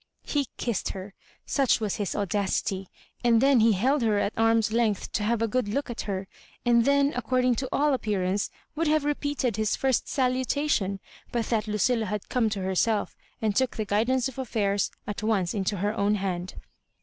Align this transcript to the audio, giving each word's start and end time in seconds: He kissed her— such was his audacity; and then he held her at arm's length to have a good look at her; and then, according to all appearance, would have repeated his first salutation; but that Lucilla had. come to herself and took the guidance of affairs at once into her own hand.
He 0.23 0.47
kissed 0.57 0.89
her— 0.93 1.13
such 1.45 1.79
was 1.79 1.97
his 1.97 2.15
audacity; 2.15 2.87
and 3.23 3.39
then 3.39 3.59
he 3.59 3.73
held 3.73 4.01
her 4.01 4.17
at 4.17 4.33
arm's 4.35 4.71
length 4.73 5.11
to 5.11 5.21
have 5.23 5.43
a 5.43 5.47
good 5.47 5.67
look 5.67 5.91
at 5.91 6.01
her; 6.09 6.27
and 6.65 6.85
then, 6.85 7.13
according 7.15 7.53
to 7.57 7.69
all 7.71 7.93
appearance, 7.93 8.49
would 8.75 8.87
have 8.87 9.05
repeated 9.05 9.57
his 9.57 9.75
first 9.75 10.07
salutation; 10.07 10.99
but 11.31 11.45
that 11.51 11.67
Lucilla 11.67 12.07
had. 12.07 12.29
come 12.29 12.49
to 12.49 12.63
herself 12.63 13.15
and 13.43 13.55
took 13.55 13.77
the 13.77 13.85
guidance 13.85 14.27
of 14.27 14.39
affairs 14.39 14.89
at 15.05 15.21
once 15.21 15.53
into 15.53 15.77
her 15.77 15.93
own 15.95 16.15
hand. 16.15 16.55